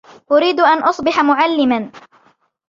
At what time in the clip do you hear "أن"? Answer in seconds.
0.59-0.83